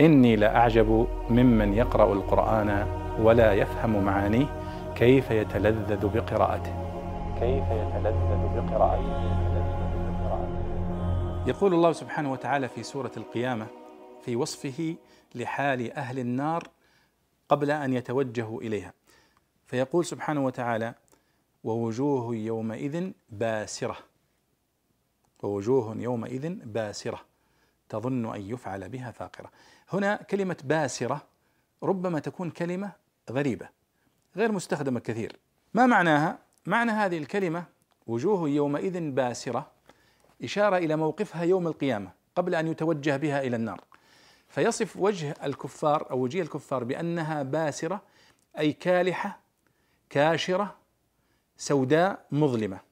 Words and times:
إني 0.00 0.36
لأعجب 0.36 1.08
ممن 1.30 1.74
يقرأ 1.74 2.12
القرآن 2.12 2.86
ولا 3.20 3.52
يفهم 3.52 4.04
معانيه 4.04 4.46
كيف 4.96 5.30
يتلذذ 5.30 6.08
بقراءته. 6.08 6.74
كيف 7.40 7.64
يتلذذ 7.64 8.42
بقراءته. 8.56 9.38
يقول 11.46 11.74
الله 11.74 11.92
سبحانه 11.92 12.32
وتعالى 12.32 12.68
في 12.68 12.82
سورة 12.82 13.10
القيامة 13.16 13.66
في 14.22 14.36
وصفه 14.36 14.96
لحال 15.34 15.92
أهل 15.92 16.18
النار 16.18 16.62
قبل 17.48 17.70
أن 17.70 17.92
يتوجهوا 17.92 18.60
إليها. 18.60 18.92
فيقول 19.66 20.04
سبحانه 20.04 20.44
وتعالى 20.44 20.94
ووجوه 21.64 22.36
يومئذ 22.36 23.10
باسرة. 23.30 23.96
ووجوه 25.42 25.96
يومئذ 25.96 26.54
باسرة. 26.64 27.20
تظن 27.88 28.34
أن 28.34 28.40
يفعل 28.40 28.88
بها 28.88 29.10
فاقرة. 29.10 29.50
هنا 29.92 30.16
كلمة 30.16 30.56
باسرة 30.64 31.22
ربما 31.82 32.18
تكون 32.18 32.50
كلمة 32.50 32.92
غريبة 33.30 33.68
غير 34.36 34.52
مستخدمة 34.52 35.00
كثير. 35.00 35.36
ما 35.74 35.86
معناها؟ 35.86 36.38
معنى 36.66 36.90
هذه 36.90 37.18
الكلمة 37.18 37.64
وجوه 38.06 38.48
يومئذ 38.48 39.10
باسرة 39.10 39.70
إشارة 40.44 40.76
إلى 40.76 40.96
موقفها 40.96 41.42
يوم 41.42 41.66
القيامة 41.66 42.10
قبل 42.36 42.54
أن 42.54 42.66
يتوجه 42.66 43.16
بها 43.16 43.42
إلى 43.42 43.56
النار. 43.56 43.84
فيصف 44.48 44.96
وجه 44.96 45.34
الكفار 45.44 46.10
أو 46.10 46.18
وجيه 46.18 46.42
الكفار 46.42 46.84
بأنها 46.84 47.42
باسرة 47.42 48.02
أي 48.58 48.72
كالحة 48.72 49.40
كاشرة 50.10 50.76
سوداء 51.56 52.26
مظلمة. 52.30 52.87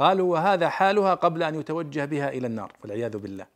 قالوا 0.00 0.32
وهذا 0.32 0.68
حالها 0.68 1.14
قبل 1.14 1.42
أن 1.42 1.60
يتوجه 1.60 2.04
بها 2.04 2.28
إلى 2.28 2.46
النار 2.46 2.72
والعياذ 2.82 3.16
بالله. 3.18 3.46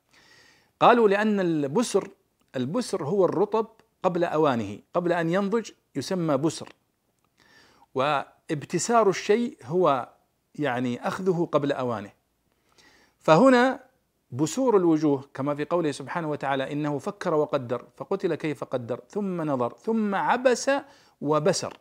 قالوا 0.80 1.08
لأن 1.08 1.40
البسر 1.40 2.08
البسر 2.56 3.04
هو 3.04 3.24
الرطب 3.24 3.66
قبل 4.02 4.24
أوانه 4.24 4.78
قبل 4.94 5.12
أن 5.12 5.30
ينضج 5.30 5.70
يسمى 5.96 6.36
بسر. 6.36 6.68
وابتسار 7.94 9.08
الشيء 9.08 9.58
هو 9.64 10.08
يعني 10.54 11.08
أخذه 11.08 11.48
قبل 11.52 11.72
أوانه. 11.72 12.10
فهنا 13.18 13.80
بسور 14.30 14.76
الوجوه 14.76 15.24
كما 15.34 15.54
في 15.54 15.64
قوله 15.64 15.92
سبحانه 15.92 16.30
وتعالى 16.30 16.72
إنه 16.72 16.98
فكر 16.98 17.34
وقدر 17.34 17.84
فقتل 17.96 18.34
كيف 18.34 18.64
قدر 18.64 19.00
ثم 19.08 19.42
نظر 19.42 19.72
ثم 19.72 20.14
عبس 20.14 20.70
وبسر. 21.20 21.78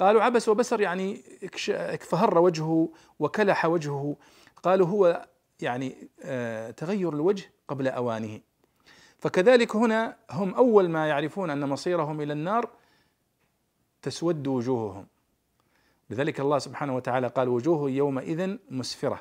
قالوا 0.00 0.22
عبس 0.22 0.48
وبسر 0.48 0.80
يعني 0.80 1.22
اكفهر 1.68 2.38
وجهه 2.38 2.88
وكلح 3.18 3.66
وجهه. 3.66 4.16
قالوا 4.62 4.86
هو 4.86 5.28
يعني 5.60 6.08
آه، 6.22 6.70
تغير 6.70 7.14
الوجه 7.14 7.52
قبل 7.68 7.88
أوانه. 7.88 8.40
فكذلك 9.18 9.76
هنا 9.76 10.16
هم 10.30 10.54
أول 10.54 10.88
ما 10.88 11.08
يعرفون 11.08 11.50
أن 11.50 11.68
مصيرهم 11.68 12.20
إلى 12.20 12.32
النار 12.32 12.70
تسود 14.02 14.46
وجوههم. 14.46 15.06
لذلك 16.10 16.40
الله 16.40 16.58
سبحانه 16.58 16.96
وتعالى 16.96 17.26
قال 17.26 17.48
وجوه 17.48 17.90
يومئذ 17.90 18.56
مسفرة 18.70 19.20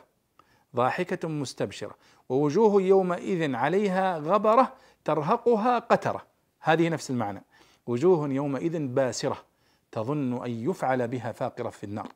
ضاحكة 0.76 1.28
مستبشرة 1.28 1.96
ووجوه 2.30 2.82
يومئذ 2.82 3.56
عليها 3.56 4.18
غبرة 4.18 4.74
ترهقها 5.06 5.80
قترة. 5.80 6.26
هذه 6.60 6.90
نفس 6.90 7.10
المعنى. 7.10 7.44
وجوه 7.88 8.30
يومئذ 8.30 8.88
باسرة 8.88 9.50
تظن 9.92 10.46
أن 10.46 10.52
يفعل 10.52 11.08
بها 11.08 11.32
فاقرة 11.32 11.70
في 11.70 11.84
النار 11.84 12.12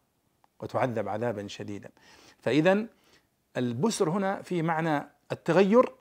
وتعذب 0.60 1.10
عذابا 1.10 1.48
شديدا. 1.48 1.90
فاذا 2.40 2.86
البسر 3.58 4.10
هنا 4.10 4.42
في 4.42 4.62
معنى 4.62 5.10
التغير 5.32 5.92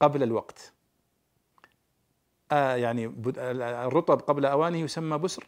قبل 0.00 0.22
الوقت. 0.22 0.72
آه 2.52 2.74
يعني 2.74 3.06
الرطب 3.86 4.20
قبل 4.20 4.46
أوانه 4.46 4.78
يسمى 4.78 5.18
بسر 5.18 5.46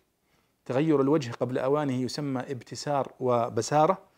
تغير 0.64 1.00
الوجه 1.00 1.32
قبل 1.32 1.58
أوانه 1.58 1.94
يسمى 1.94 2.40
ابتسار 2.40 3.12
وبسارة. 3.20 4.10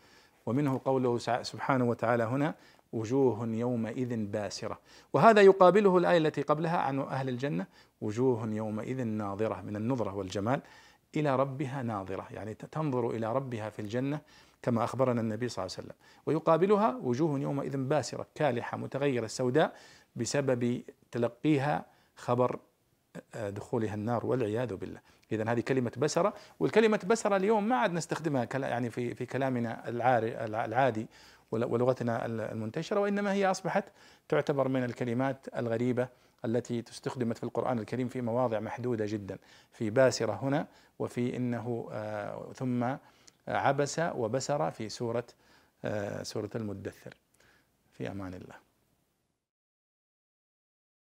ومنه 0.45 0.81
قوله 0.85 1.17
سبحانه 1.41 1.85
وتعالى 1.85 2.23
هنا 2.23 2.55
وجوه 2.93 3.47
يومئذ 3.47 4.15
باسرة. 4.15 4.79
وهذا 5.13 5.41
يقابله 5.41 5.97
الآية 5.97 6.17
التي 6.17 6.41
قبلها 6.41 6.77
عن 6.77 6.99
أهل 6.99 7.29
الجنة. 7.29 7.65
وجوه 8.01 8.49
يومئذ 8.49 9.03
ناظرة 9.03 9.61
من 9.61 9.75
النظرة 9.75 10.15
والجمال 10.15 10.61
إلى 11.15 11.35
ربها 11.35 11.83
ناظرة. 11.83 12.27
يعني 12.31 12.53
تنظر 12.53 13.09
إلى 13.09 13.33
ربها 13.33 13.69
في 13.69 13.81
الجنة 13.81 14.21
كما 14.61 14.83
أخبرنا 14.83 15.21
النبي 15.21 15.49
صلى 15.49 15.65
الله 15.65 15.75
عليه 15.77 15.87
وسلم. 15.87 15.97
ويقابلها 16.25 16.99
وجوه 17.03 17.39
يومئذ 17.39 17.77
باسرة 17.77 18.27
كالحة 18.35 18.77
متغيرة 18.77 19.27
سوداء 19.27 19.75
بسبب 20.15 20.83
تلقيها 21.11 21.85
خبر 22.15 22.59
آه، 23.35 23.49
دخولها 23.49 23.93
النار 23.93 24.25
والعياذ 24.25 24.75
بالله. 24.75 24.99
إذا 25.31 25.51
هذه 25.51 25.59
كلمة 25.59 25.91
بسرة. 25.97 26.33
والكلمة 26.59 26.99
بسرة 27.07 27.35
اليوم 27.35 27.69
ما 27.69 27.75
عاد 27.75 27.93
نستخدمها 27.93 28.47
يعني 28.53 28.89
في 28.89 29.15
في 29.15 29.25
كلامنا 29.25 29.89
العادي. 30.65 31.07
ولغتنا 31.53 32.25
المنتشرة 32.25 32.99
وإنما 32.99 33.33
هي 33.33 33.51
أصبحت 33.51 33.83
تعتبر 34.29 34.67
من 34.67 34.83
الكلمات 34.83 35.47
الغريبة 35.57 36.07
التي 36.45 36.81
تستخدمت 36.81 37.37
في 37.37 37.43
القرآن 37.43 37.79
الكريم 37.79 38.07
في 38.07 38.21
مواضع 38.21 38.59
محدودة 38.59 39.05
جدا 39.05 39.37
في 39.71 39.89
باسرة 39.89 40.33
هنا 40.41 40.67
وفي 40.99 41.35
إنه 41.35 41.89
آه 41.91 42.51
ثم 42.55 42.95
عبس 43.47 43.99
وبسر 43.99 44.71
في 44.71 44.89
سورة 44.89 45.25
آه 45.85 46.23
سورة 46.23 46.49
المدثر. 46.55 47.13
في 47.91 48.11
أمان 48.11 48.33
الله. 48.33 48.55